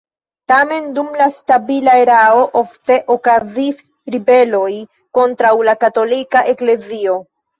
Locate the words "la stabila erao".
1.19-2.39